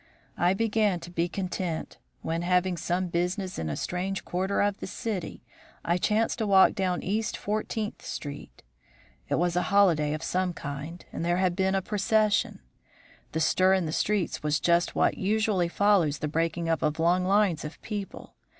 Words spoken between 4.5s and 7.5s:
of the city, I chanced to walk down East